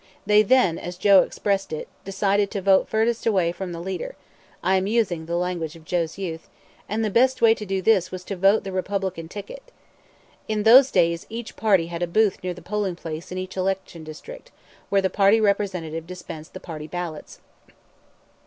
They 0.25 0.41
then, 0.41 0.79
as 0.79 0.97
Joe 0.97 1.21
expressed 1.21 1.71
it, 1.71 1.87
decided 2.05 2.49
"to 2.49 2.61
vote 2.63 2.87
furdest 2.89 3.27
away 3.27 3.51
from 3.51 3.71
the 3.71 3.79
leader" 3.79 4.15
I 4.63 4.75
am 4.77 4.87
using 4.87 5.27
the 5.27 5.35
language 5.35 5.75
of 5.75 5.85
Joe's 5.85 6.17
youth 6.17 6.49
and 6.89 7.05
the 7.05 7.11
best 7.11 7.39
way 7.39 7.53
to 7.53 7.67
do 7.67 7.83
this 7.83 8.09
was 8.09 8.23
to 8.23 8.35
vote 8.35 8.63
the 8.63 8.71
Republican 8.71 9.27
ticket. 9.27 9.71
In 10.47 10.63
those 10.63 10.89
days 10.89 11.27
each 11.29 11.55
party 11.55 11.85
had 11.85 12.01
a 12.01 12.07
booth 12.07 12.39
near 12.43 12.55
the 12.55 12.63
polling 12.63 12.95
place 12.95 13.31
in 13.31 13.37
each 13.37 13.55
election 13.55 14.03
district, 14.03 14.49
where 14.89 15.03
the 15.03 15.11
party 15.11 15.39
representative 15.39 16.07
dispensed 16.07 16.55
the 16.55 16.59
party 16.59 16.87
ballots. 16.87 17.39